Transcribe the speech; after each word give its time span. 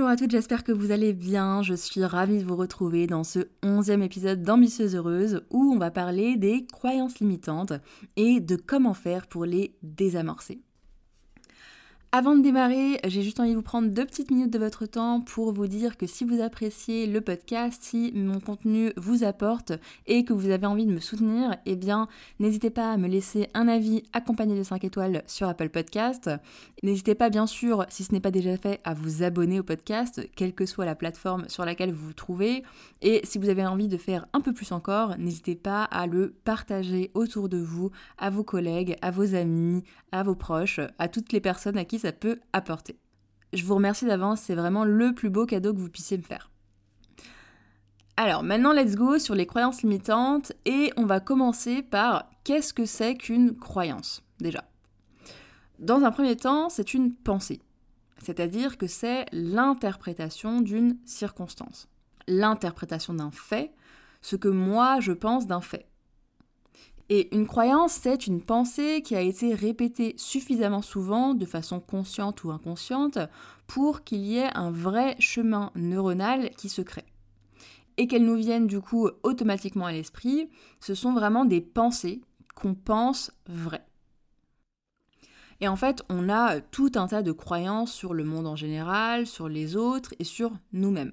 Bonjour 0.00 0.12
à 0.12 0.16
toutes, 0.16 0.30
j'espère 0.30 0.64
que 0.64 0.72
vous 0.72 0.92
allez 0.92 1.12
bien. 1.12 1.60
Je 1.62 1.74
suis 1.74 2.02
ravie 2.02 2.38
de 2.38 2.46
vous 2.46 2.56
retrouver 2.56 3.06
dans 3.06 3.22
ce 3.22 3.40
onzième 3.62 4.02
épisode 4.02 4.42
d'Ambitieuse 4.42 4.96
Heureuse 4.96 5.42
où 5.50 5.74
on 5.74 5.76
va 5.76 5.90
parler 5.90 6.38
des 6.38 6.64
croyances 6.64 7.18
limitantes 7.18 7.74
et 8.16 8.40
de 8.40 8.56
comment 8.56 8.94
faire 8.94 9.26
pour 9.26 9.44
les 9.44 9.74
désamorcer. 9.82 10.62
Avant 12.12 12.34
de 12.34 12.42
démarrer, 12.42 12.98
j'ai 13.06 13.22
juste 13.22 13.38
envie 13.38 13.52
de 13.52 13.54
vous 13.54 13.62
prendre 13.62 13.88
deux 13.88 14.04
petites 14.04 14.32
minutes 14.32 14.52
de 14.52 14.58
votre 14.58 14.84
temps 14.84 15.20
pour 15.20 15.52
vous 15.52 15.68
dire 15.68 15.96
que 15.96 16.08
si 16.08 16.24
vous 16.24 16.42
appréciez 16.42 17.06
le 17.06 17.20
podcast, 17.20 17.80
si 17.84 18.10
mon 18.16 18.40
contenu 18.40 18.92
vous 18.96 19.22
apporte 19.22 19.74
et 20.08 20.24
que 20.24 20.32
vous 20.32 20.50
avez 20.50 20.66
envie 20.66 20.86
de 20.86 20.92
me 20.92 20.98
soutenir, 20.98 21.56
eh 21.66 21.76
bien 21.76 22.08
n'hésitez 22.40 22.70
pas 22.70 22.90
à 22.90 22.96
me 22.96 23.06
laisser 23.06 23.46
un 23.54 23.68
avis 23.68 24.02
accompagné 24.12 24.58
de 24.58 24.64
5 24.64 24.82
étoiles 24.82 25.22
sur 25.28 25.46
Apple 25.46 25.68
Podcast. 25.68 26.28
N'hésitez 26.82 27.14
pas 27.14 27.30
bien 27.30 27.46
sûr, 27.46 27.86
si 27.90 28.02
ce 28.02 28.12
n'est 28.12 28.18
pas 28.18 28.32
déjà 28.32 28.56
fait, 28.56 28.80
à 28.82 28.92
vous 28.92 29.22
abonner 29.22 29.60
au 29.60 29.62
podcast, 29.62 30.20
quelle 30.34 30.52
que 30.52 30.66
soit 30.66 30.86
la 30.86 30.96
plateforme 30.96 31.48
sur 31.48 31.64
laquelle 31.64 31.92
vous 31.92 32.06
vous 32.08 32.12
trouvez. 32.12 32.64
Et 33.02 33.20
si 33.22 33.38
vous 33.38 33.50
avez 33.50 33.64
envie 33.64 33.86
de 33.86 33.98
faire 33.98 34.26
un 34.32 34.40
peu 34.40 34.52
plus 34.52 34.72
encore, 34.72 35.16
n'hésitez 35.16 35.54
pas 35.54 35.84
à 35.84 36.08
le 36.08 36.34
partager 36.44 37.12
autour 37.14 37.48
de 37.48 37.58
vous, 37.58 37.92
à 38.18 38.30
vos 38.30 38.42
collègues, 38.42 38.96
à 39.00 39.12
vos 39.12 39.36
amis, 39.36 39.84
à 40.10 40.24
vos 40.24 40.34
proches, 40.34 40.80
à 40.98 41.06
toutes 41.06 41.32
les 41.32 41.40
personnes 41.40 41.78
à 41.78 41.84
qui 41.84 41.99
ça 42.00 42.12
peut 42.12 42.40
apporter. 42.52 42.98
Je 43.52 43.64
vous 43.64 43.74
remercie 43.74 44.06
d'avance, 44.06 44.40
c'est 44.42 44.54
vraiment 44.54 44.84
le 44.84 45.12
plus 45.14 45.30
beau 45.30 45.46
cadeau 45.46 45.72
que 45.72 45.78
vous 45.78 45.88
puissiez 45.88 46.16
me 46.16 46.22
faire. 46.22 46.50
Alors 48.16 48.42
maintenant, 48.42 48.72
let's 48.72 48.96
go 48.96 49.18
sur 49.18 49.34
les 49.34 49.46
croyances 49.46 49.82
limitantes 49.82 50.52
et 50.66 50.92
on 50.96 51.06
va 51.06 51.20
commencer 51.20 51.82
par 51.82 52.28
qu'est-ce 52.44 52.74
que 52.74 52.84
c'est 52.84 53.14
qu'une 53.14 53.56
croyance 53.56 54.22
déjà. 54.40 54.64
Dans 55.78 56.04
un 56.04 56.10
premier 56.10 56.36
temps, 56.36 56.68
c'est 56.68 56.92
une 56.92 57.14
pensée, 57.14 57.60
c'est-à-dire 58.18 58.76
que 58.76 58.86
c'est 58.86 59.24
l'interprétation 59.32 60.60
d'une 60.60 60.98
circonstance, 61.06 61.88
l'interprétation 62.28 63.14
d'un 63.14 63.30
fait, 63.30 63.72
ce 64.20 64.36
que 64.36 64.48
moi 64.48 65.00
je 65.00 65.12
pense 65.12 65.46
d'un 65.46 65.62
fait. 65.62 65.89
Et 67.12 67.34
une 67.34 67.48
croyance, 67.48 67.94
c'est 67.94 68.28
une 68.28 68.40
pensée 68.40 69.02
qui 69.02 69.16
a 69.16 69.20
été 69.20 69.52
répétée 69.52 70.14
suffisamment 70.16 70.80
souvent, 70.80 71.34
de 71.34 71.44
façon 71.44 71.80
consciente 71.80 72.44
ou 72.44 72.52
inconsciente, 72.52 73.18
pour 73.66 74.04
qu'il 74.04 74.20
y 74.20 74.36
ait 74.36 74.56
un 74.56 74.70
vrai 74.70 75.16
chemin 75.18 75.72
neuronal 75.74 76.50
qui 76.50 76.68
se 76.68 76.82
crée. 76.82 77.04
Et 77.96 78.06
qu'elles 78.06 78.24
nous 78.24 78.36
viennent 78.36 78.68
du 78.68 78.80
coup 78.80 79.08
automatiquement 79.24 79.86
à 79.86 79.92
l'esprit, 79.92 80.48
ce 80.78 80.94
sont 80.94 81.12
vraiment 81.12 81.44
des 81.44 81.60
pensées 81.60 82.22
qu'on 82.54 82.74
pense 82.74 83.32
vraies. 83.48 83.84
Et 85.60 85.66
en 85.66 85.76
fait, 85.76 86.04
on 86.10 86.28
a 86.28 86.60
tout 86.60 86.92
un 86.94 87.08
tas 87.08 87.22
de 87.22 87.32
croyances 87.32 87.92
sur 87.92 88.14
le 88.14 88.22
monde 88.22 88.46
en 88.46 88.56
général, 88.56 89.26
sur 89.26 89.48
les 89.48 89.74
autres 89.74 90.14
et 90.20 90.24
sur 90.24 90.52
nous-mêmes. 90.72 91.12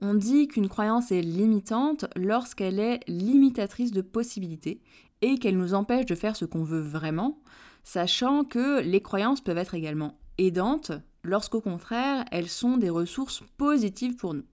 On 0.00 0.14
dit 0.14 0.48
qu'une 0.48 0.68
croyance 0.68 1.12
est 1.12 1.20
limitante 1.20 2.06
lorsqu'elle 2.16 2.78
est 2.78 3.00
limitatrice 3.06 3.92
de 3.92 4.00
possibilités 4.00 4.80
et 5.20 5.38
qu'elle 5.38 5.58
nous 5.58 5.74
empêche 5.74 6.06
de 6.06 6.14
faire 6.14 6.36
ce 6.36 6.46
qu'on 6.46 6.64
veut 6.64 6.80
vraiment, 6.80 7.42
sachant 7.84 8.44
que 8.44 8.80
les 8.80 9.02
croyances 9.02 9.42
peuvent 9.42 9.58
être 9.58 9.74
également 9.74 10.18
aidantes 10.38 10.92
lorsqu'au 11.22 11.60
contraire 11.60 12.24
elles 12.30 12.48
sont 12.48 12.78
des 12.78 12.88
ressources 12.88 13.42
positives 13.58 14.16
pour 14.16 14.32
nous. 14.32 14.44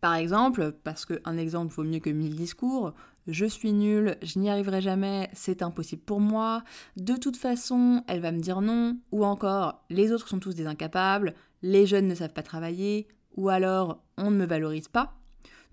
Par 0.00 0.14
exemple, 0.16 0.76
parce 0.84 1.06
qu'un 1.06 1.36
exemple 1.38 1.72
vaut 1.72 1.84
mieux 1.84 2.00
que 2.00 2.10
mille 2.10 2.34
discours, 2.34 2.92
je 3.26 3.46
suis 3.46 3.72
nulle, 3.72 4.18
je 4.20 4.38
n'y 4.38 4.50
arriverai 4.50 4.82
jamais, 4.82 5.30
c'est 5.32 5.62
impossible 5.62 6.02
pour 6.02 6.20
moi, 6.20 6.62
de 6.96 7.14
toute 7.16 7.38
façon, 7.38 8.02
elle 8.06 8.20
va 8.20 8.32
me 8.32 8.40
dire 8.40 8.60
non, 8.60 8.98
ou 9.12 9.24
encore, 9.24 9.82
les 9.88 10.12
autres 10.12 10.28
sont 10.28 10.40
tous 10.40 10.54
des 10.54 10.66
incapables, 10.66 11.34
les 11.62 11.86
jeunes 11.86 12.06
ne 12.06 12.14
savent 12.14 12.34
pas 12.34 12.42
travailler, 12.42 13.08
ou 13.36 13.48
alors 13.48 14.02
on 14.16 14.30
ne 14.30 14.36
me 14.36 14.46
valorise 14.46 14.88
pas, 14.88 15.14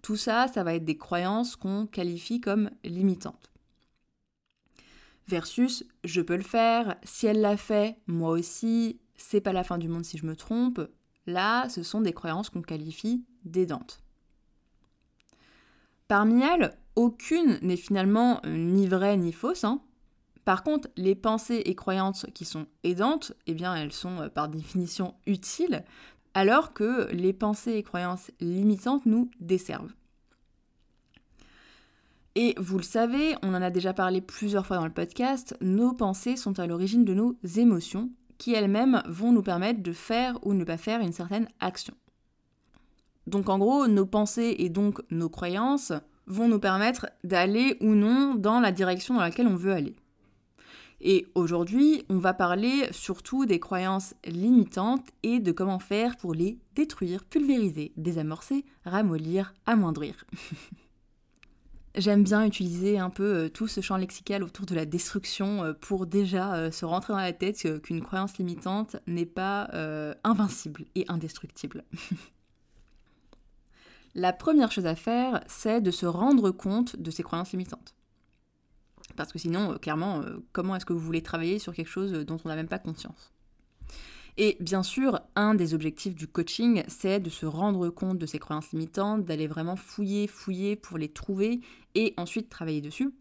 tout 0.01 0.15
ça, 0.15 0.47
ça 0.47 0.63
va 0.63 0.73
être 0.73 0.85
des 0.85 0.97
croyances 0.97 1.55
qu'on 1.55 1.85
qualifie 1.85 2.41
comme 2.41 2.71
limitantes. 2.83 3.51
Versus 5.27 5.85
je 6.03 6.21
peux 6.21 6.35
le 6.35 6.43
faire, 6.43 6.95
si 7.03 7.27
elle 7.27 7.41
l'a 7.41 7.57
fait, 7.57 7.97
moi 8.07 8.31
aussi, 8.31 8.99
c'est 9.15 9.41
pas 9.41 9.53
la 9.53 9.63
fin 9.63 9.77
du 9.77 9.87
monde 9.87 10.05
si 10.05 10.17
je 10.17 10.25
me 10.25 10.35
trompe. 10.35 10.81
Là, 11.27 11.69
ce 11.69 11.83
sont 11.83 12.01
des 12.01 12.13
croyances 12.13 12.49
qu'on 12.49 12.63
qualifie 12.63 13.23
d'aidantes. 13.45 14.01
Parmi 16.07 16.41
elles, 16.43 16.77
aucune 16.95 17.59
n'est 17.61 17.77
finalement 17.77 18.41
ni 18.45 18.87
vraie 18.87 19.15
ni 19.15 19.31
fausse. 19.31 19.63
Hein. 19.63 19.81
Par 20.43 20.63
contre, 20.63 20.89
les 20.97 21.15
pensées 21.15 21.61
et 21.65 21.75
croyances 21.75 22.25
qui 22.33 22.43
sont 22.43 22.65
aidantes, 22.83 23.33
eh 23.47 23.53
bien, 23.53 23.75
elles 23.75 23.93
sont 23.93 24.21
euh, 24.21 24.29
par 24.29 24.49
définition 24.49 25.13
utiles 25.27 25.85
alors 26.33 26.73
que 26.73 27.11
les 27.11 27.33
pensées 27.33 27.73
et 27.73 27.83
croyances 27.83 28.31
limitantes 28.39 29.05
nous 29.05 29.29
desservent. 29.39 29.93
Et 32.35 32.55
vous 32.57 32.77
le 32.77 32.83
savez, 32.83 33.35
on 33.43 33.53
en 33.53 33.61
a 33.61 33.69
déjà 33.69 33.93
parlé 33.93 34.21
plusieurs 34.21 34.65
fois 34.65 34.77
dans 34.77 34.85
le 34.85 34.93
podcast, 34.93 35.57
nos 35.59 35.91
pensées 35.91 36.37
sont 36.37 36.59
à 36.59 36.67
l'origine 36.67 37.03
de 37.03 37.13
nos 37.13 37.35
émotions, 37.57 38.09
qui 38.37 38.53
elles-mêmes 38.53 39.03
vont 39.05 39.33
nous 39.33 39.43
permettre 39.43 39.83
de 39.83 39.91
faire 39.91 40.39
ou 40.43 40.53
ne 40.53 40.63
pas 40.63 40.77
faire 40.77 41.01
une 41.01 41.11
certaine 41.11 41.47
action. 41.59 41.93
Donc 43.27 43.49
en 43.49 43.59
gros, 43.59 43.87
nos 43.87 44.05
pensées 44.05 44.55
et 44.59 44.69
donc 44.69 45.01
nos 45.11 45.29
croyances 45.29 45.93
vont 46.25 46.47
nous 46.47 46.59
permettre 46.59 47.07
d'aller 47.23 47.77
ou 47.81 47.89
non 47.89 48.35
dans 48.35 48.59
la 48.59 48.71
direction 48.71 49.15
dans 49.15 49.21
laquelle 49.21 49.47
on 49.47 49.55
veut 49.55 49.73
aller. 49.73 49.95
Et 51.03 51.27
aujourd'hui, 51.33 52.03
on 52.09 52.19
va 52.19 52.33
parler 52.33 52.87
surtout 52.91 53.47
des 53.47 53.59
croyances 53.59 54.13
limitantes 54.25 55.07
et 55.23 55.39
de 55.39 55.51
comment 55.51 55.79
faire 55.79 56.15
pour 56.15 56.35
les 56.35 56.59
détruire, 56.75 57.25
pulvériser, 57.25 57.91
désamorcer, 57.97 58.65
ramollir, 58.85 59.53
amoindrir. 59.65 60.25
J'aime 61.95 62.23
bien 62.23 62.45
utiliser 62.45 62.99
un 62.99 63.09
peu 63.09 63.35
euh, 63.35 63.49
tout 63.49 63.67
ce 63.67 63.81
champ 63.81 63.97
lexical 63.97 64.43
autour 64.43 64.65
de 64.65 64.75
la 64.75 64.85
destruction 64.85 65.63
euh, 65.63 65.73
pour 65.73 66.05
déjà 66.05 66.53
euh, 66.53 66.71
se 66.71 66.85
rentrer 66.85 67.11
dans 67.11 67.19
la 67.19 67.33
tête 67.33 67.81
qu'une 67.81 68.01
croyance 68.01 68.37
limitante 68.37 68.95
n'est 69.07 69.25
pas 69.25 69.69
invincible 70.23 70.85
et 70.95 71.05
indestructible. 71.09 71.83
la 74.15 74.33
première 74.33 74.71
chose 74.71 74.85
à 74.85 74.95
faire, 74.95 75.43
c'est 75.47 75.81
de 75.81 75.91
se 75.91 76.05
rendre 76.05 76.51
compte 76.51 76.95
de 76.95 77.11
ces 77.11 77.23
croyances 77.23 77.51
limitantes. 77.51 77.95
Parce 79.23 79.33
que 79.33 79.39
sinon, 79.39 79.73
euh, 79.73 79.77
clairement, 79.77 80.21
euh, 80.21 80.43
comment 80.51 80.75
est-ce 80.75 80.85
que 80.85 80.93
vous 80.93 80.99
voulez 80.99 81.21
travailler 81.21 81.59
sur 81.59 81.73
quelque 81.73 81.89
chose 81.89 82.11
dont 82.11 82.37
on 82.43 82.47
n'a 82.47 82.55
même 82.55 82.67
pas 82.67 82.79
conscience? 82.79 83.31
Et 84.37 84.57
bien 84.59 84.81
sûr, 84.81 85.19
un 85.35 85.55
des 85.55 85.73
objectifs 85.73 86.15
du 86.15 86.27
coaching, 86.27 86.83
c'est 86.87 87.19
de 87.19 87.29
se 87.29 87.45
rendre 87.45 87.89
compte 87.89 88.17
de 88.17 88.25
ces 88.25 88.39
croyances 88.39 88.71
limitantes, 88.71 89.25
d'aller 89.25 89.47
vraiment 89.47 89.75
fouiller, 89.75 90.27
fouiller 90.27 90.75
pour 90.75 90.97
les 90.97 91.09
trouver 91.09 91.61
et 91.95 92.13
ensuite 92.17 92.49
travailler 92.49 92.81
dessus. 92.81 93.13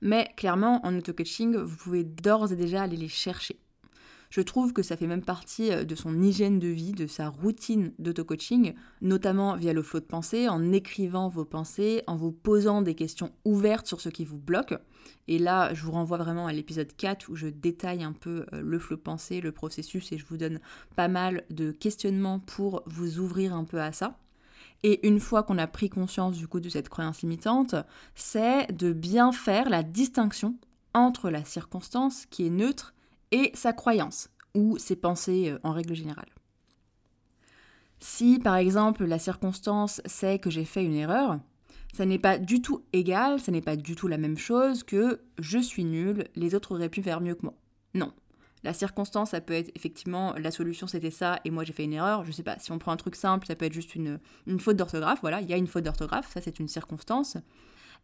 Mais 0.00 0.28
clairement, 0.36 0.84
en 0.86 0.96
auto-coaching, 0.96 1.56
vous 1.56 1.76
pouvez 1.76 2.04
d'ores 2.04 2.52
et 2.52 2.56
déjà 2.56 2.82
aller 2.82 2.96
les 2.96 3.08
chercher. 3.08 3.58
Je 4.30 4.40
trouve 4.42 4.72
que 4.72 4.82
ça 4.82 4.96
fait 4.96 5.06
même 5.06 5.24
partie 5.24 5.72
euh, 5.72 5.84
de 5.84 5.94
son 5.94 6.20
hygiène 6.20 6.58
de 6.58 6.68
vie, 6.68 6.92
de 6.92 7.06
sa 7.06 7.28
routine 7.28 7.92
d'auto-coaching, 7.98 8.74
notamment 9.00 9.56
via 9.56 9.72
le 9.72 9.82
flot 9.82 10.00
de 10.00 10.04
pensée, 10.04 10.48
en 10.48 10.72
écrivant 10.72 11.28
vos 11.28 11.44
pensées, 11.44 12.02
en 12.06 12.16
vous 12.16 12.32
posant 12.32 12.82
des 12.82 12.94
questions 12.94 13.32
ouvertes 13.44 13.86
sur 13.86 14.00
ce 14.00 14.08
qui 14.08 14.24
vous 14.24 14.38
bloque. 14.38 14.74
Et 15.28 15.38
là, 15.38 15.72
je 15.74 15.82
vous 15.82 15.92
renvoie 15.92 16.18
vraiment 16.18 16.46
à 16.46 16.52
l'épisode 16.52 16.94
4 16.94 17.28
où 17.28 17.36
je 17.36 17.48
détaille 17.48 18.02
un 18.02 18.12
peu 18.12 18.46
euh, 18.52 18.60
le 18.62 18.78
flot 18.78 18.96
de 18.96 19.02
pensée, 19.02 19.40
le 19.40 19.52
processus, 19.52 20.12
et 20.12 20.18
je 20.18 20.26
vous 20.26 20.36
donne 20.36 20.60
pas 20.96 21.08
mal 21.08 21.44
de 21.50 21.70
questionnements 21.70 22.38
pour 22.38 22.82
vous 22.86 23.18
ouvrir 23.18 23.54
un 23.54 23.64
peu 23.64 23.80
à 23.80 23.92
ça. 23.92 24.18
Et 24.82 25.06
une 25.06 25.20
fois 25.20 25.42
qu'on 25.42 25.58
a 25.58 25.66
pris 25.66 25.90
conscience 25.90 26.36
du 26.36 26.46
coup 26.46 26.60
de 26.60 26.68
cette 26.68 26.88
croyance 26.88 27.22
limitante, 27.22 27.74
c'est 28.14 28.70
de 28.72 28.92
bien 28.92 29.32
faire 29.32 29.68
la 29.70 29.82
distinction 29.82 30.56
entre 30.94 31.30
la 31.30 31.44
circonstance 31.44 32.26
qui 32.26 32.46
est 32.46 32.50
neutre 32.50 32.94
et 33.30 33.50
sa 33.54 33.72
croyance 33.72 34.30
ou 34.54 34.78
ses 34.78 34.96
pensées 34.96 35.50
euh, 35.50 35.58
en 35.62 35.72
règle 35.72 35.94
générale. 35.94 36.28
Si 38.00 38.38
par 38.38 38.56
exemple 38.56 39.04
la 39.04 39.18
circonstance 39.18 40.00
c'est 40.04 40.38
que 40.38 40.50
j'ai 40.50 40.64
fait 40.64 40.84
une 40.84 40.94
erreur, 40.94 41.38
Ça 41.94 42.04
n'est 42.06 42.18
pas 42.18 42.38
du 42.38 42.60
tout 42.60 42.84
égal, 42.92 43.40
ça 43.40 43.50
n'est 43.50 43.62
pas 43.62 43.76
du 43.76 43.96
tout 43.96 44.08
la 44.08 44.18
même 44.18 44.38
chose 44.38 44.82
que 44.84 45.20
je 45.38 45.58
suis 45.58 45.84
nul, 45.84 46.28
les 46.36 46.54
autres 46.54 46.74
auraient 46.74 46.88
pu 46.88 47.02
faire 47.02 47.20
mieux 47.20 47.34
que 47.34 47.42
moi. 47.42 47.54
Non. 47.94 48.12
La 48.64 48.72
circonstance, 48.72 49.30
ça 49.30 49.40
peut 49.40 49.54
être 49.54 49.70
effectivement 49.76 50.34
la 50.34 50.50
solution 50.50 50.86
c'était 50.86 51.10
ça 51.12 51.40
et 51.44 51.50
moi 51.50 51.64
j'ai 51.64 51.72
fait 51.72 51.84
une 51.84 51.92
erreur. 51.92 52.24
Je 52.24 52.32
sais 52.32 52.42
pas, 52.42 52.58
si 52.58 52.72
on 52.72 52.78
prend 52.78 52.92
un 52.92 52.96
truc 52.96 53.16
simple, 53.16 53.46
ça 53.46 53.54
peut 53.54 53.64
être 53.64 53.72
juste 53.72 53.94
une, 53.94 54.18
une 54.46 54.60
faute 54.60 54.76
d'orthographe. 54.76 55.20
Voilà, 55.22 55.40
il 55.40 55.48
y 55.48 55.52
a 55.52 55.56
une 55.56 55.68
faute 55.68 55.84
d'orthographe, 55.84 56.30
ça 56.32 56.40
c'est 56.40 56.58
une 56.58 56.68
circonstance. 56.68 57.36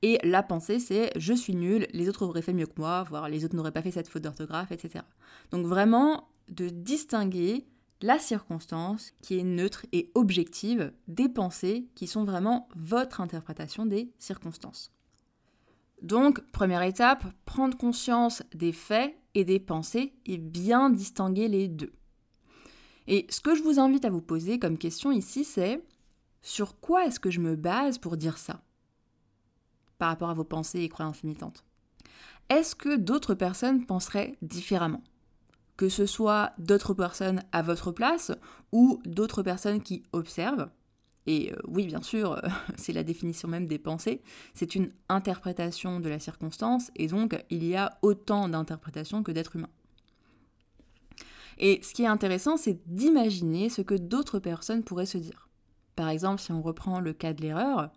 Et 0.03 0.19
la 0.23 0.43
pensée, 0.43 0.79
c'est 0.79 1.11
je 1.17 1.33
suis 1.33 1.55
nul, 1.55 1.87
les 1.93 2.09
autres 2.09 2.25
auraient 2.25 2.43
fait 2.43 2.53
mieux 2.53 2.67
que 2.67 2.79
moi, 2.79 3.05
voire 3.05 3.29
les 3.29 3.45
autres 3.45 3.57
n'auraient 3.57 3.73
pas 3.73 3.83
fait 3.83 3.91
cette 3.91 4.09
faute 4.09 4.23
d'orthographe, 4.23 4.73
etc. 4.73 5.05
Donc 5.51 5.67
vraiment, 5.67 6.29
de 6.49 6.69
distinguer 6.69 7.67
la 8.03 8.19
circonstance 8.19 9.13
qui 9.23 9.39
est 9.39 9.45
neutre 9.45 9.87
et 9.93 10.11
objective 10.15 10.93
des 11.09 11.29
pensées 11.29 11.89
qui 11.95 12.07
sont 12.07 12.25
vraiment 12.25 12.69
votre 12.77 13.21
interprétation 13.21 13.87
des 13.87 14.13
circonstances. 14.19 14.93
Donc, 16.03 16.43
première 16.51 16.83
étape, 16.83 17.25
prendre 17.47 17.79
conscience 17.79 18.43
des 18.55 18.73
faits 18.73 19.17
et 19.35 19.45
des 19.45 19.59
pensées 19.59 20.13
et 20.27 20.37
bien 20.37 20.91
distinguer 20.91 21.49
les 21.49 21.67
deux. 21.67 21.95
Et 23.07 23.27
ce 23.31 23.41
que 23.41 23.55
je 23.55 23.63
vous 23.63 23.81
invite 23.81 24.05
à 24.05 24.11
vous 24.11 24.21
poser 24.21 24.59
comme 24.59 24.77
question 24.77 25.11
ici, 25.11 25.45
c'est 25.45 25.83
sur 26.43 26.79
quoi 26.81 27.07
est-ce 27.07 27.21
que 27.21 27.31
je 27.31 27.41
me 27.41 27.57
base 27.57 27.97
pour 27.97 28.19
dire 28.19 28.37
ça? 28.37 28.63
Par 30.05 30.11
rapport 30.11 30.29
à 30.29 30.35
vos 30.35 30.45
pensées 30.45 30.81
et 30.81 30.91
croyances 30.91 31.23
limitantes 31.23 31.65
Est-ce 32.51 32.77
que 32.77 32.95
d'autres 32.95 33.33
personnes 33.33 33.87
penseraient 33.87 34.37
différemment? 34.43 35.03
Que 35.79 35.89
ce 35.89 36.05
soit 36.05 36.53
d'autres 36.59 36.93
personnes 36.93 37.43
à 37.53 37.63
votre 37.63 37.91
place 37.91 38.31
ou 38.71 39.01
d'autres 39.07 39.43
personnes 39.43 39.81
qui 39.81 40.03
observent 40.13 40.69
et 41.27 41.55
euh, 41.55 41.57
oui, 41.67 41.87
bien 41.87 42.03
sûr, 42.03 42.39
c'est 42.77 42.93
la 42.93 43.03
définition 43.03 43.49
même 43.49 43.67
des 43.67 43.79
pensées, 43.79 44.21
c'est 44.53 44.75
une 44.75 44.93
interprétation 45.09 45.99
de 45.99 46.11
la 46.11 46.21
circonstance, 46.21 46.91
et 46.97 47.07
donc 47.07 47.43
il 47.49 47.65
y 47.65 47.77
a 47.77 47.97
autant 48.03 48.47
d'interprétations 48.47 49.23
que 49.23 49.33
d'êtres 49.33 49.57
humains. 49.57 49.71
Et 51.57 51.81
ce 51.83 51.95
qui 51.95 52.03
est 52.03 52.09
intéressant, 52.09 52.59
c'est 52.59 52.79
d'imaginer 52.87 53.71
ce 53.71 53.81
que 53.81 53.95
d'autres 53.95 54.39
personnes 54.39 54.85
pourraient 54.85 55.07
se 55.07 55.17
dire. 55.17 55.49
Par 55.97 56.11
exemple, 56.11 56.43
si 56.43 56.53
on 56.53 56.61
reprend 56.61 57.01
le 57.01 57.15
cas 57.15 57.33
de 57.33 57.41
l'erreur, 57.41 57.91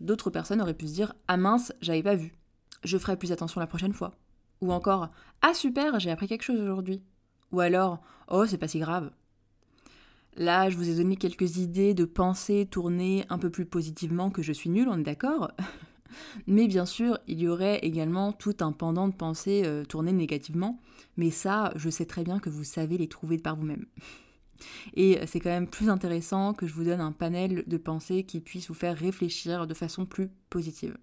d'autres 0.00 0.30
personnes 0.30 0.60
auraient 0.60 0.74
pu 0.74 0.88
se 0.88 0.94
dire 0.94 1.14
Ah 1.28 1.36
mince, 1.36 1.72
j'avais 1.80 2.02
pas 2.02 2.14
vu. 2.14 2.34
Je 2.84 2.98
ferai 2.98 3.16
plus 3.16 3.32
attention 3.32 3.60
la 3.60 3.66
prochaine 3.66 3.92
fois. 3.92 4.12
Ou 4.60 4.72
encore 4.72 5.10
Ah 5.42 5.54
super, 5.54 6.00
j'ai 6.00 6.10
appris 6.10 6.28
quelque 6.28 6.42
chose 6.42 6.60
aujourd'hui. 6.60 7.02
Ou 7.52 7.60
alors 7.60 8.00
Oh, 8.28 8.46
c'est 8.46 8.58
pas 8.58 8.68
si 8.68 8.78
grave. 8.78 9.10
Là, 10.36 10.70
je 10.70 10.76
vous 10.76 10.88
ai 10.88 10.94
donné 10.94 11.16
quelques 11.16 11.56
idées 11.56 11.94
de 11.94 12.04
pensées 12.04 12.66
tournées 12.70 13.24
un 13.28 13.38
peu 13.38 13.50
plus 13.50 13.66
positivement 13.66 14.30
que 14.30 14.42
je 14.42 14.52
suis 14.52 14.70
nulle, 14.70 14.88
on 14.88 14.98
est 14.98 15.02
d'accord 15.02 15.50
Mais 16.46 16.66
bien 16.66 16.86
sûr, 16.86 17.18
il 17.26 17.40
y 17.40 17.48
aurait 17.48 17.78
également 17.78 18.32
tout 18.32 18.56
un 18.60 18.72
pendant 18.72 19.08
de 19.08 19.14
pensées 19.14 19.62
euh, 19.64 19.84
tournées 19.84 20.12
négativement, 20.12 20.80
mais 21.16 21.30
ça, 21.30 21.72
je 21.76 21.90
sais 21.90 22.06
très 22.06 22.24
bien 22.24 22.38
que 22.38 22.50
vous 22.50 22.64
savez 22.64 22.98
les 22.98 23.08
trouver 23.08 23.38
par 23.38 23.56
vous-même. 23.56 23.86
Et 24.94 25.18
c'est 25.26 25.40
quand 25.40 25.50
même 25.50 25.68
plus 25.68 25.88
intéressant 25.88 26.54
que 26.54 26.66
je 26.66 26.74
vous 26.74 26.84
donne 26.84 27.00
un 27.00 27.12
panel 27.12 27.64
de 27.66 27.76
pensées 27.76 28.24
qui 28.24 28.40
puisse 28.40 28.68
vous 28.68 28.74
faire 28.74 28.96
réfléchir 28.96 29.66
de 29.66 29.74
façon 29.74 30.06
plus 30.06 30.30
positive. 30.48 30.96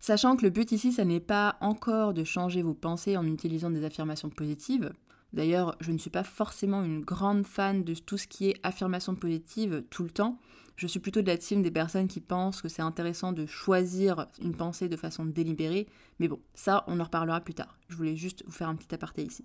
Sachant 0.00 0.36
que 0.36 0.44
le 0.44 0.50
but 0.50 0.70
ici, 0.72 0.92
ça 0.92 1.06
n'est 1.06 1.18
pas 1.18 1.56
encore 1.62 2.12
de 2.12 2.24
changer 2.24 2.60
vos 2.60 2.74
pensées 2.74 3.16
en 3.16 3.26
utilisant 3.26 3.70
des 3.70 3.84
affirmations 3.84 4.28
positives. 4.28 4.92
D'ailleurs, 5.32 5.76
je 5.80 5.92
ne 5.92 5.98
suis 5.98 6.10
pas 6.10 6.24
forcément 6.24 6.84
une 6.84 7.00
grande 7.00 7.46
fan 7.46 7.84
de 7.84 7.94
tout 7.94 8.18
ce 8.18 8.28
qui 8.28 8.50
est 8.50 8.60
affirmation 8.62 9.14
positive 9.14 9.82
tout 9.88 10.02
le 10.02 10.10
temps. 10.10 10.38
Je 10.76 10.86
suis 10.86 11.00
plutôt 11.00 11.22
de 11.22 11.26
la 11.26 11.38
team 11.38 11.62
des 11.62 11.70
personnes 11.70 12.06
qui 12.06 12.20
pensent 12.20 12.60
que 12.60 12.68
c'est 12.68 12.82
intéressant 12.82 13.32
de 13.32 13.46
choisir 13.46 14.26
une 14.42 14.54
pensée 14.54 14.88
de 14.88 14.96
façon 14.96 15.24
délibérée. 15.24 15.88
Mais 16.18 16.28
bon, 16.28 16.40
ça, 16.54 16.84
on 16.86 17.00
en 17.00 17.04
reparlera 17.04 17.40
plus 17.40 17.54
tard. 17.54 17.78
Je 17.88 17.96
voulais 17.96 18.16
juste 18.16 18.44
vous 18.44 18.52
faire 18.52 18.68
un 18.68 18.76
petit 18.76 18.94
aparté 18.94 19.22
ici. 19.22 19.44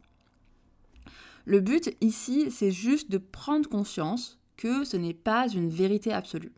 Le 1.45 1.59
but 1.59 1.95
ici, 2.01 2.51
c'est 2.51 2.71
juste 2.71 3.11
de 3.11 3.17
prendre 3.17 3.69
conscience 3.69 4.39
que 4.57 4.83
ce 4.83 4.97
n'est 4.97 5.13
pas 5.13 5.47
une 5.47 5.69
vérité 5.69 6.11
absolue. 6.11 6.51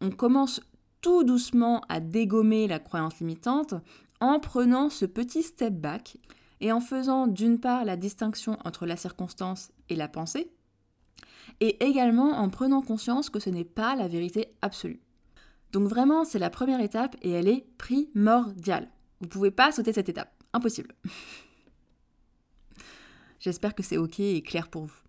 On 0.00 0.10
commence 0.10 0.60
tout 1.00 1.24
doucement 1.24 1.82
à 1.88 2.00
dégommer 2.00 2.66
la 2.66 2.78
croyance 2.78 3.20
limitante 3.20 3.74
en 4.20 4.40
prenant 4.40 4.90
ce 4.90 5.06
petit 5.06 5.42
step 5.42 5.74
back 5.74 6.16
et 6.60 6.72
en 6.72 6.80
faisant 6.80 7.26
d'une 7.26 7.60
part 7.60 7.84
la 7.84 7.96
distinction 7.96 8.58
entre 8.64 8.86
la 8.86 8.96
circonstance 8.96 9.70
et 9.88 9.96
la 9.96 10.08
pensée, 10.08 10.50
et 11.60 11.84
également 11.84 12.32
en 12.38 12.48
prenant 12.48 12.82
conscience 12.82 13.30
que 13.30 13.40
ce 13.40 13.50
n'est 13.50 13.64
pas 13.64 13.94
la 13.94 14.08
vérité 14.08 14.54
absolue. 14.62 15.00
Donc 15.72 15.88
vraiment, 15.88 16.24
c'est 16.24 16.38
la 16.38 16.50
première 16.50 16.80
étape 16.80 17.16
et 17.22 17.30
elle 17.30 17.48
est 17.48 17.66
primordiale. 17.78 18.88
Vous 19.20 19.26
ne 19.26 19.30
pouvez 19.30 19.50
pas 19.50 19.72
sauter 19.72 19.92
cette 19.92 20.08
étape. 20.08 20.32
Impossible. 20.52 20.94
J'espère 23.38 23.74
que 23.74 23.82
c'est 23.82 23.98
OK 23.98 24.20
et 24.20 24.42
clair 24.42 24.68
pour 24.68 24.86
vous. 24.86 25.00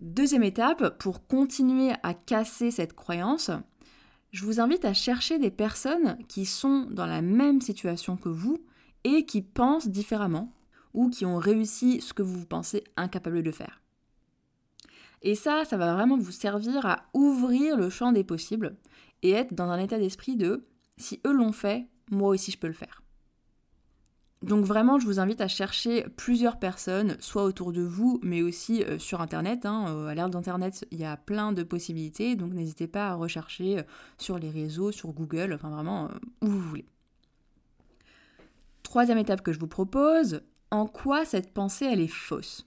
Deuxième 0.00 0.42
étape, 0.42 0.98
pour 0.98 1.26
continuer 1.26 1.92
à 2.02 2.14
casser 2.14 2.70
cette 2.70 2.94
croyance, 2.94 3.50
je 4.32 4.44
vous 4.44 4.60
invite 4.60 4.84
à 4.84 4.94
chercher 4.94 5.38
des 5.38 5.50
personnes 5.50 6.18
qui 6.26 6.46
sont 6.46 6.86
dans 6.90 7.06
la 7.06 7.22
même 7.22 7.60
situation 7.60 8.16
que 8.16 8.28
vous 8.28 8.64
et 9.04 9.26
qui 9.26 9.42
pensent 9.42 9.88
différemment 9.88 10.52
ou 10.94 11.08
qui 11.10 11.24
ont 11.24 11.36
réussi 11.36 12.00
ce 12.00 12.12
que 12.12 12.22
vous 12.22 12.46
pensez 12.46 12.82
incapable 12.96 13.42
de 13.42 13.50
faire. 13.50 13.80
Et 15.22 15.34
ça, 15.34 15.64
ça 15.64 15.76
va 15.76 15.94
vraiment 15.94 16.18
vous 16.18 16.32
servir 16.32 16.84
à 16.86 17.04
ouvrir 17.14 17.76
le 17.76 17.90
champ 17.90 18.12
des 18.12 18.24
possibles 18.24 18.76
et 19.22 19.30
être 19.30 19.54
dans 19.54 19.70
un 19.70 19.78
état 19.78 19.98
d'esprit 19.98 20.36
de 20.36 20.66
si 20.96 21.20
eux 21.26 21.32
l'ont 21.32 21.52
fait, 21.52 21.86
moi 22.10 22.30
aussi 22.30 22.50
je 22.50 22.58
peux 22.58 22.66
le 22.66 22.72
faire. 22.72 23.02
Donc 24.42 24.64
vraiment, 24.64 24.98
je 24.98 25.06
vous 25.06 25.20
invite 25.20 25.40
à 25.40 25.46
chercher 25.46 26.04
plusieurs 26.16 26.58
personnes, 26.58 27.16
soit 27.20 27.44
autour 27.44 27.72
de 27.72 27.82
vous, 27.82 28.18
mais 28.22 28.42
aussi 28.42 28.82
euh, 28.82 28.98
sur 28.98 29.20
Internet. 29.20 29.64
Hein. 29.66 29.86
Euh, 29.88 30.08
à 30.08 30.14
l'ère 30.14 30.30
d'Internet, 30.30 30.84
il 30.90 30.98
y 30.98 31.04
a 31.04 31.16
plein 31.16 31.52
de 31.52 31.62
possibilités, 31.62 32.34
donc 32.34 32.52
n'hésitez 32.52 32.88
pas 32.88 33.10
à 33.10 33.14
rechercher 33.14 33.78
euh, 33.78 33.82
sur 34.18 34.38
les 34.38 34.50
réseaux, 34.50 34.90
sur 34.90 35.12
Google, 35.12 35.52
enfin 35.52 35.70
vraiment 35.70 36.08
où 36.40 36.46
vous 36.46 36.60
voulez. 36.60 36.86
Troisième 38.82 39.18
étape 39.18 39.42
que 39.42 39.52
je 39.52 39.60
vous 39.60 39.68
propose, 39.68 40.42
en 40.72 40.86
quoi 40.86 41.24
cette 41.24 41.54
pensée 41.54 41.84
elle 41.84 42.00
est 42.00 42.08
fausse? 42.08 42.66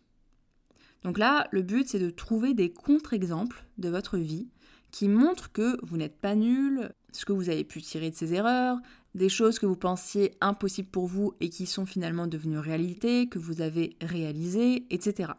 Donc 1.03 1.17
là, 1.17 1.47
le 1.51 1.61
but 1.61 1.87
c'est 1.89 1.99
de 1.99 2.09
trouver 2.09 2.53
des 2.53 2.71
contre-exemples 2.71 3.65
de 3.77 3.89
votre 3.89 4.17
vie 4.17 4.47
qui 4.91 5.09
montrent 5.09 5.51
que 5.51 5.77
vous 5.85 5.97
n'êtes 5.97 6.19
pas 6.21 6.35
nul, 6.35 6.93
ce 7.11 7.25
que 7.25 7.33
vous 7.33 7.49
avez 7.49 7.65
pu 7.65 7.81
tirer 7.81 8.09
de 8.09 8.15
ces 8.15 8.33
erreurs, 8.33 8.77
des 9.15 9.29
choses 9.29 9.59
que 9.59 9.65
vous 9.65 9.77
pensiez 9.77 10.35
impossibles 10.41 10.89
pour 10.89 11.07
vous 11.07 11.33
et 11.39 11.49
qui 11.49 11.65
sont 11.65 11.85
finalement 11.85 12.27
devenues 12.27 12.59
réalité, 12.59 13.27
que 13.27 13.39
vous 13.39 13.61
avez 13.61 13.95
réalisées, 14.01 14.85
etc. 14.89 15.31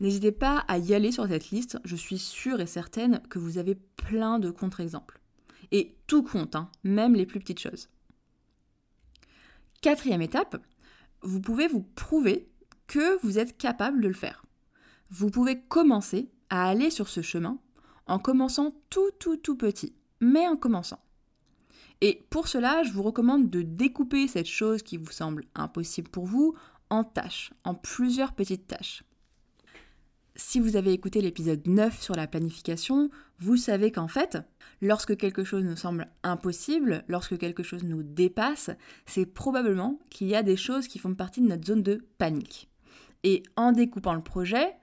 N'hésitez 0.00 0.32
pas 0.32 0.58
à 0.68 0.78
y 0.78 0.94
aller 0.94 1.12
sur 1.12 1.26
cette 1.26 1.50
liste, 1.50 1.78
je 1.84 1.96
suis 1.96 2.18
sûre 2.18 2.60
et 2.60 2.66
certaine 2.66 3.20
que 3.28 3.38
vous 3.38 3.58
avez 3.58 3.74
plein 3.74 4.38
de 4.38 4.50
contre-exemples. 4.50 5.20
Et 5.72 5.96
tout 6.06 6.22
compte, 6.22 6.54
hein, 6.54 6.70
même 6.84 7.14
les 7.14 7.26
plus 7.26 7.40
petites 7.40 7.60
choses. 7.60 7.88
Quatrième 9.82 10.22
étape, 10.22 10.56
vous 11.22 11.40
pouvez 11.40 11.66
vous 11.66 11.82
prouver 11.82 12.48
que 12.86 13.18
vous 13.24 13.38
êtes 13.38 13.56
capable 13.58 14.00
de 14.00 14.08
le 14.08 14.14
faire. 14.14 14.44
Vous 15.10 15.30
pouvez 15.30 15.60
commencer 15.60 16.30
à 16.48 16.68
aller 16.68 16.90
sur 16.90 17.08
ce 17.08 17.22
chemin 17.22 17.58
en 18.06 18.18
commençant 18.18 18.72
tout 18.88 19.10
tout 19.18 19.36
tout 19.36 19.56
petit, 19.56 19.94
mais 20.20 20.46
en 20.46 20.56
commençant. 20.56 21.00
Et 22.06 22.22
pour 22.28 22.48
cela, 22.48 22.82
je 22.82 22.92
vous 22.92 23.02
recommande 23.02 23.48
de 23.48 23.62
découper 23.62 24.28
cette 24.28 24.44
chose 24.44 24.82
qui 24.82 24.98
vous 24.98 25.10
semble 25.10 25.46
impossible 25.54 26.10
pour 26.10 26.26
vous 26.26 26.54
en 26.90 27.02
tâches, 27.02 27.50
en 27.64 27.74
plusieurs 27.74 28.34
petites 28.34 28.66
tâches. 28.66 29.04
Si 30.36 30.60
vous 30.60 30.76
avez 30.76 30.92
écouté 30.92 31.22
l'épisode 31.22 31.66
9 31.66 32.02
sur 32.02 32.14
la 32.14 32.26
planification, 32.26 33.08
vous 33.38 33.56
savez 33.56 33.90
qu'en 33.90 34.06
fait, 34.06 34.36
lorsque 34.82 35.16
quelque 35.16 35.44
chose 35.44 35.64
nous 35.64 35.76
semble 35.76 36.08
impossible, 36.22 37.04
lorsque 37.08 37.38
quelque 37.38 37.62
chose 37.62 37.84
nous 37.84 38.02
dépasse, 38.02 38.68
c'est 39.06 39.24
probablement 39.24 39.98
qu'il 40.10 40.26
y 40.28 40.36
a 40.36 40.42
des 40.42 40.58
choses 40.58 40.88
qui 40.88 40.98
font 40.98 41.14
partie 41.14 41.40
de 41.40 41.48
notre 41.48 41.64
zone 41.64 41.82
de 41.82 42.04
panique. 42.18 42.68
Et 43.22 43.44
en 43.56 43.72
découpant 43.72 44.12
le 44.12 44.22
projet, 44.22 44.74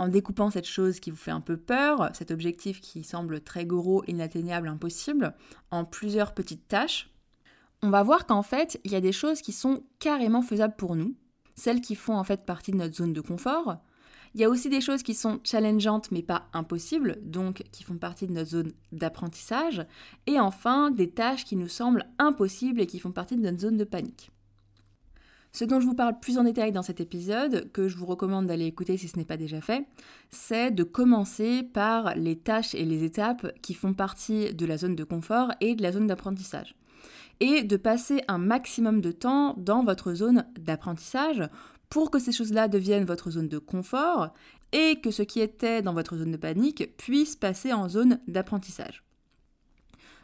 en 0.00 0.08
découpant 0.08 0.50
cette 0.50 0.66
chose 0.66 0.98
qui 0.98 1.10
vous 1.10 1.16
fait 1.18 1.30
un 1.30 1.42
peu 1.42 1.58
peur, 1.58 2.08
cet 2.14 2.30
objectif 2.30 2.80
qui 2.80 3.04
semble 3.04 3.42
très 3.42 3.66
gros, 3.66 4.02
inatteignable, 4.06 4.68
impossible, 4.68 5.34
en 5.70 5.84
plusieurs 5.84 6.32
petites 6.32 6.66
tâches, 6.68 7.10
on 7.82 7.90
va 7.90 8.02
voir 8.02 8.24
qu'en 8.24 8.42
fait, 8.42 8.80
il 8.84 8.92
y 8.92 8.96
a 8.96 9.02
des 9.02 9.12
choses 9.12 9.42
qui 9.42 9.52
sont 9.52 9.82
carrément 9.98 10.40
faisables 10.40 10.76
pour 10.76 10.96
nous, 10.96 11.14
celles 11.54 11.82
qui 11.82 11.96
font 11.96 12.14
en 12.14 12.24
fait 12.24 12.46
partie 12.46 12.72
de 12.72 12.78
notre 12.78 12.94
zone 12.94 13.12
de 13.12 13.20
confort. 13.20 13.76
Il 14.34 14.40
y 14.40 14.44
a 14.44 14.48
aussi 14.48 14.70
des 14.70 14.80
choses 14.80 15.02
qui 15.02 15.12
sont 15.12 15.38
challengeantes 15.44 16.10
mais 16.10 16.22
pas 16.22 16.48
impossibles, 16.54 17.18
donc 17.22 17.62
qui 17.70 17.84
font 17.84 17.98
partie 17.98 18.26
de 18.26 18.32
notre 18.32 18.50
zone 18.50 18.72
d'apprentissage. 18.92 19.84
Et 20.26 20.40
enfin, 20.40 20.90
des 20.90 21.10
tâches 21.10 21.44
qui 21.44 21.56
nous 21.56 21.68
semblent 21.68 22.06
impossibles 22.18 22.80
et 22.80 22.86
qui 22.86 23.00
font 23.00 23.12
partie 23.12 23.36
de 23.36 23.42
notre 23.42 23.60
zone 23.60 23.76
de 23.76 23.84
panique. 23.84 24.30
Ce 25.52 25.64
dont 25.64 25.80
je 25.80 25.86
vous 25.86 25.94
parle 25.94 26.18
plus 26.20 26.38
en 26.38 26.44
détail 26.44 26.70
dans 26.70 26.82
cet 26.82 27.00
épisode, 27.00 27.70
que 27.72 27.88
je 27.88 27.96
vous 27.96 28.06
recommande 28.06 28.46
d'aller 28.46 28.66
écouter 28.66 28.96
si 28.96 29.08
ce 29.08 29.16
n'est 29.16 29.24
pas 29.24 29.36
déjà 29.36 29.60
fait, 29.60 29.84
c'est 30.30 30.70
de 30.70 30.84
commencer 30.84 31.64
par 31.64 32.14
les 32.14 32.36
tâches 32.36 32.74
et 32.74 32.84
les 32.84 33.02
étapes 33.02 33.52
qui 33.60 33.74
font 33.74 33.92
partie 33.92 34.54
de 34.54 34.66
la 34.66 34.76
zone 34.76 34.94
de 34.94 35.04
confort 35.04 35.52
et 35.60 35.74
de 35.74 35.82
la 35.82 35.92
zone 35.92 36.06
d'apprentissage. 36.06 36.76
Et 37.40 37.64
de 37.64 37.76
passer 37.76 38.22
un 38.28 38.38
maximum 38.38 39.00
de 39.00 39.10
temps 39.10 39.54
dans 39.56 39.82
votre 39.82 40.14
zone 40.14 40.46
d'apprentissage 40.58 41.48
pour 41.88 42.12
que 42.12 42.20
ces 42.20 42.32
choses-là 42.32 42.68
deviennent 42.68 43.04
votre 43.04 43.30
zone 43.30 43.48
de 43.48 43.58
confort 43.58 44.32
et 44.72 45.00
que 45.00 45.10
ce 45.10 45.22
qui 45.22 45.40
était 45.40 45.82
dans 45.82 45.94
votre 45.94 46.16
zone 46.16 46.30
de 46.30 46.36
panique 46.36 46.96
puisse 46.96 47.34
passer 47.34 47.72
en 47.72 47.88
zone 47.88 48.20
d'apprentissage. 48.28 49.02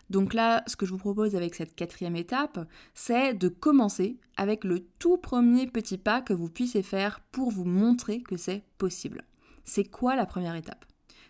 Donc 0.09 0.35
là, 0.35 0.63
ce 0.67 0.77
que 0.77 0.87
je 0.87 0.93
vous 0.93 0.99
propose 0.99 1.35
avec 1.35 1.55
cette 1.55 1.75
quatrième 1.75 2.17
étape, 2.17 2.59
c'est 2.95 3.35
de 3.35 3.49
commencer 3.49 4.19
avec 4.37 4.65
le 4.65 4.81
tout 4.99 5.17
premier 5.17 5.67
petit 5.67 5.99
pas 5.99 6.23
que 6.23 6.33
vous 6.33 6.49
puissiez 6.49 6.83
faire 6.83 7.21
pour 7.33 7.51
vous 7.51 7.65
montrer 7.65 8.23
que 8.23 8.37
c'est 8.37 8.65
possible. 8.79 9.25
C'est 9.65 9.85
quoi 9.85 10.15
la 10.15 10.27
première 10.27 10.55
étape? 10.55 10.85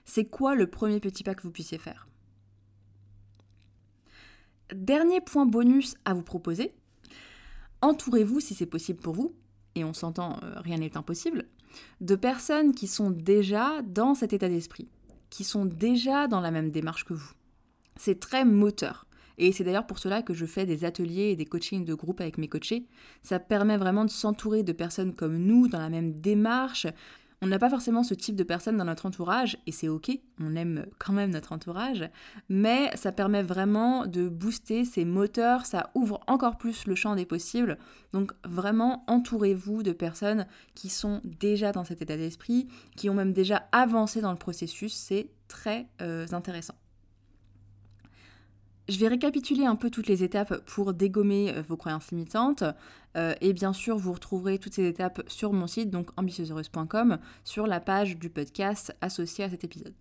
C'est 0.04 0.26
quoi 0.26 0.54
le 0.54 0.66
premier 0.66 1.00
petit 1.00 1.24
pas 1.24 1.34
que 1.34 1.42
vous 1.42 1.50
puissiez 1.50 1.78
faire? 1.78 2.06
Dernier 4.74 5.20
point 5.20 5.46
bonus 5.46 5.94
à 6.04 6.12
vous 6.12 6.22
proposer, 6.22 6.74
entourez-vous, 7.80 8.40
si 8.40 8.54
c'est 8.54 8.66
possible 8.66 9.00
pour 9.00 9.14
vous, 9.14 9.34
et 9.74 9.84
on 9.84 9.94
s'entend, 9.94 10.38
euh, 10.42 10.60
rien 10.60 10.78
n'est 10.78 10.96
impossible, 10.96 11.46
de 12.00 12.14
personnes 12.14 12.74
qui 12.74 12.88
sont 12.88 13.10
déjà 13.10 13.80
dans 13.82 14.14
cet 14.14 14.32
état 14.32 14.48
d'esprit, 14.48 14.88
qui 15.30 15.44
sont 15.44 15.64
déjà 15.64 16.26
dans 16.28 16.40
la 16.40 16.50
même 16.50 16.70
démarche 16.70 17.04
que 17.04 17.14
vous. 17.14 17.32
C'est 17.96 18.20
très 18.20 18.44
moteur. 18.44 19.06
Et 19.38 19.52
c'est 19.52 19.64
d'ailleurs 19.64 19.86
pour 19.86 19.98
cela 19.98 20.22
que 20.22 20.34
je 20.34 20.46
fais 20.46 20.66
des 20.66 20.84
ateliers 20.84 21.30
et 21.30 21.36
des 21.36 21.44
coachings 21.44 21.84
de 21.84 21.94
groupe 21.94 22.20
avec 22.20 22.38
mes 22.38 22.48
coachés. 22.48 22.86
Ça 23.22 23.38
permet 23.38 23.76
vraiment 23.76 24.04
de 24.04 24.10
s'entourer 24.10 24.62
de 24.62 24.72
personnes 24.72 25.14
comme 25.14 25.36
nous, 25.36 25.68
dans 25.68 25.78
la 25.78 25.90
même 25.90 26.12
démarche. 26.12 26.86
On 27.42 27.48
n'a 27.48 27.58
pas 27.58 27.68
forcément 27.68 28.02
ce 28.02 28.14
type 28.14 28.34
de 28.34 28.44
personnes 28.44 28.78
dans 28.78 28.86
notre 28.86 29.04
entourage, 29.04 29.58
et 29.66 29.72
c'est 29.72 29.88
ok, 29.88 30.10
on 30.40 30.56
aime 30.56 30.86
quand 30.98 31.12
même 31.12 31.30
notre 31.30 31.52
entourage, 31.52 32.08
mais 32.48 32.90
ça 32.96 33.12
permet 33.12 33.42
vraiment 33.42 34.06
de 34.06 34.26
booster 34.30 34.86
ces 34.86 35.04
moteurs, 35.04 35.66
ça 35.66 35.90
ouvre 35.94 36.20
encore 36.28 36.56
plus 36.56 36.86
le 36.86 36.94
champ 36.94 37.14
des 37.14 37.26
possibles. 37.26 37.76
Donc 38.14 38.32
vraiment, 38.44 39.04
entourez-vous 39.06 39.82
de 39.82 39.92
personnes 39.92 40.46
qui 40.74 40.88
sont 40.88 41.20
déjà 41.24 41.72
dans 41.72 41.84
cet 41.84 42.00
état 42.00 42.16
d'esprit, 42.16 42.68
qui 42.96 43.10
ont 43.10 43.14
même 43.14 43.34
déjà 43.34 43.68
avancé 43.70 44.22
dans 44.22 44.32
le 44.32 44.38
processus, 44.38 44.94
c'est 44.94 45.28
très 45.46 45.88
euh, 46.00 46.26
intéressant. 46.32 46.74
Je 48.88 48.98
vais 48.98 49.08
récapituler 49.08 49.66
un 49.66 49.74
peu 49.74 49.90
toutes 49.90 50.06
les 50.06 50.22
étapes 50.22 50.58
pour 50.64 50.94
dégommer 50.94 51.52
euh, 51.52 51.62
vos 51.62 51.76
croyances 51.76 52.12
limitantes. 52.12 52.62
Euh, 53.16 53.34
et 53.40 53.52
bien 53.52 53.72
sûr, 53.72 53.96
vous 53.96 54.12
retrouverez 54.12 54.58
toutes 54.58 54.74
ces 54.74 54.86
étapes 54.86 55.22
sur 55.26 55.52
mon 55.52 55.66
site, 55.66 55.90
donc 55.90 56.10
ambitieuseheureuse.com, 56.16 57.18
sur 57.42 57.66
la 57.66 57.80
page 57.80 58.16
du 58.16 58.30
podcast 58.30 58.96
associé 59.00 59.44
à 59.44 59.50
cet 59.50 59.64
épisode. 59.64 59.94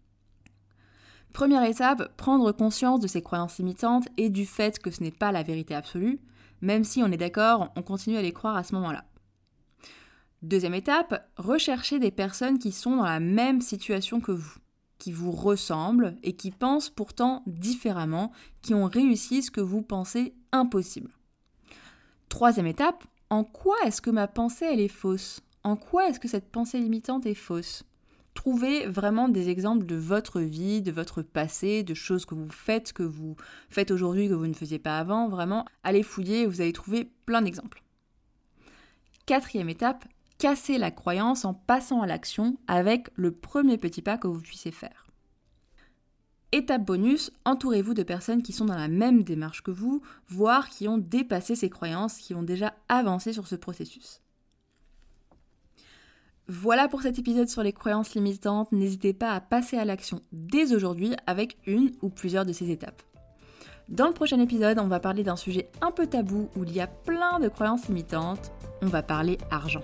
Première 1.34 1.64
étape, 1.64 2.16
prendre 2.16 2.52
conscience 2.52 3.00
de 3.00 3.08
ces 3.08 3.24
croyances 3.24 3.58
limitantes 3.58 4.08
et 4.18 4.30
du 4.30 4.46
fait 4.46 4.80
que 4.80 4.92
ce 4.92 5.04
n'est 5.04 5.12
pas 5.12 5.32
la 5.32 5.44
vérité 5.44 5.74
absolue, 5.74 6.20
même 6.62 6.84
si 6.84 7.02
on 7.02 7.12
est 7.12 7.18
d'accord, 7.18 7.74
on 7.76 7.82
continue 7.82 8.18
à 8.18 8.22
les 8.22 8.32
croire 8.32 8.56
à 8.56 8.64
ce 8.64 8.76
moment-là. 8.76 9.04
Deuxième 10.44 10.76
étape, 10.76 11.28
rechercher 11.38 11.98
des 11.98 12.12
personnes 12.12 12.60
qui 12.60 12.72
sont 12.72 12.98
dans 12.98 13.04
la 13.04 13.20
même 13.20 13.62
situation 13.62 14.22
que 14.22 14.32
vous 14.32 14.60
qui 15.06 15.12
vous 15.12 15.32
ressemblent 15.32 16.16
et 16.24 16.34
qui 16.34 16.50
pensent 16.50 16.90
pourtant 16.90 17.44
différemment, 17.46 18.32
qui 18.64 18.74
ont 18.74 18.86
réussi 18.86 19.44
ce 19.44 19.52
que 19.52 19.62
vous 19.62 19.84
pensez 19.84 20.34
impossible. 20.52 21.12
Troisième 22.28 22.66
étape, 22.66 23.04
en 23.30 23.44
quoi 23.44 23.76
est-ce 23.86 24.02
que 24.02 24.10
ma 24.10 24.28
pensée 24.28 24.66
elle 24.66 24.80
est 24.80 24.88
fausse? 24.88 25.42
En 25.64 25.76
quoi 25.76 26.10
est-ce 26.10 26.20
que 26.20 26.28
cette 26.28 26.50
pensée 26.52 26.80
limitante 26.80 27.28
est 27.28 27.36
fausse? 27.36 27.84
Trouvez 28.34 28.88
vraiment 28.88 29.30
des 29.30 29.50
exemples 29.50 29.86
de 29.86 29.96
votre 29.96 30.42
vie, 30.42 30.82
de 30.82 30.92
votre 30.92 31.22
passé, 31.22 31.84
de 31.84 31.94
choses 31.94 32.26
que 32.26 32.34
vous 32.34 32.50
faites, 32.50 32.92
que 32.92 33.04
vous 33.04 33.36
faites 33.70 33.92
aujourd'hui, 33.92 34.28
que 34.28 34.34
vous 34.34 34.48
ne 34.48 34.54
faisiez 34.54 34.80
pas 34.80 34.98
avant. 34.98 35.30
Vraiment, 35.30 35.66
allez 35.84 36.02
fouiller 36.02 36.48
vous 36.48 36.62
allez 36.62 36.74
trouver 36.74 37.12
plein 37.28 37.44
d'exemples. 37.44 37.84
Quatrième 39.28 39.70
étape, 39.70 40.04
casser 40.38 40.78
la 40.78 40.92
croyance 40.92 41.46
en 41.46 41.54
passant 41.54 42.02
à 42.02 42.08
l'action 42.08 42.58
avec 42.68 43.10
le 43.16 43.32
premier 43.32 43.78
petit 43.78 44.02
pas 44.02 44.18
que 44.18 44.28
vous 44.28 44.42
puissiez 44.42 44.72
faire. 44.72 45.06
Étape 46.52 46.86
bonus, 46.86 47.32
entourez-vous 47.44 47.94
de 47.94 48.04
personnes 48.04 48.42
qui 48.42 48.54
sont 48.54 48.66
dans 48.66 48.78
la 48.78 48.88
même 48.88 49.24
démarche 49.24 49.62
que 49.62 49.72
vous, 49.72 50.02
voire 50.30 50.70
qui 50.70 50.88
ont 50.88 50.98
dépassé 50.98 51.56
ces 51.56 51.70
croyances, 51.70 52.18
qui 52.18 52.34
ont 52.34 52.44
déjà 52.44 52.74
avancé 52.88 53.34
sur 53.34 53.48
ce 53.48 53.56
processus. 53.56 54.22
Voilà 56.48 56.88
pour 56.88 57.02
cet 57.02 57.18
épisode 57.18 57.50
sur 57.50 57.64
les 57.64 57.74
croyances 57.74 58.14
limitantes. 58.14 58.72
N'hésitez 58.72 59.14
pas 59.14 59.32
à 59.32 59.42
passer 59.42 59.78
à 59.78 59.86
l'action 59.86 60.22
dès 60.32 60.74
aujourd'hui 60.74 61.14
avec 61.26 61.58
une 61.66 61.92
ou 62.02 62.10
plusieurs 62.10 62.46
de 62.46 62.54
ces 62.54 62.70
étapes. 62.70 63.02
Dans 63.90 64.08
le 64.08 64.14
prochain 64.14 64.40
épisode, 64.40 64.80
on 64.80 64.88
va 64.88 65.00
parler 65.00 65.24
d'un 65.24 65.36
sujet 65.36 65.70
un 65.82 65.92
peu 65.92 66.08
tabou 66.08 66.50
où 66.56 66.64
il 66.64 66.72
y 66.72 66.82
a 66.82 66.88
plein 66.88 67.40
de 67.40 67.50
croyances 67.50 67.88
limitantes. 67.88 68.52
On 68.82 68.88
va 68.88 69.04
parler 69.04 69.38
argent. 69.52 69.84